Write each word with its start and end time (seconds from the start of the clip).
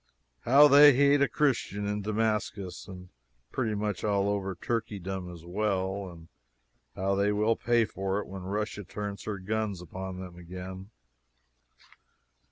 How 0.45 0.67
they 0.67 0.93
hate 0.93 1.21
a 1.21 1.27
Christian 1.27 1.85
in 1.85 2.01
Damascus! 2.01 2.87
and 2.87 3.09
pretty 3.51 3.75
much 3.75 4.03
all 4.03 4.29
over 4.29 4.55
Turkeydom 4.55 5.31
as 5.31 5.45
well. 5.45 6.09
And 6.09 6.27
how 6.95 7.13
they 7.13 7.31
will 7.31 7.55
pay 7.55 7.85
for 7.85 8.17
it 8.19 8.25
when 8.25 8.41
Russia 8.41 8.83
turns 8.83 9.25
her 9.25 9.37
guns 9.37 9.79
upon 9.79 10.19
them 10.19 10.37
again! 10.37 10.89